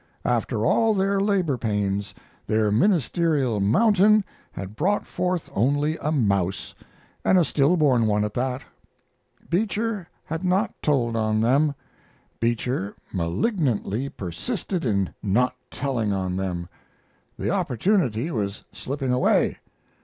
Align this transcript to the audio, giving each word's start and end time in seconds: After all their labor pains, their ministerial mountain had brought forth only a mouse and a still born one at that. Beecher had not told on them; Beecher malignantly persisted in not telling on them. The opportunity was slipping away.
After 0.25 0.65
all 0.65 0.95
their 0.95 1.19
labor 1.21 1.59
pains, 1.59 2.15
their 2.47 2.71
ministerial 2.71 3.59
mountain 3.59 4.23
had 4.51 4.75
brought 4.75 5.05
forth 5.05 5.47
only 5.53 5.95
a 5.99 6.11
mouse 6.11 6.73
and 7.23 7.37
a 7.37 7.45
still 7.45 7.77
born 7.77 8.07
one 8.07 8.25
at 8.25 8.33
that. 8.33 8.63
Beecher 9.47 10.09
had 10.25 10.43
not 10.43 10.73
told 10.81 11.15
on 11.15 11.39
them; 11.39 11.75
Beecher 12.39 12.95
malignantly 13.13 14.09
persisted 14.09 14.85
in 14.85 15.13
not 15.21 15.55
telling 15.69 16.11
on 16.11 16.35
them. 16.35 16.67
The 17.37 17.51
opportunity 17.51 18.31
was 18.31 18.63
slipping 18.73 19.11
away. 19.13 19.59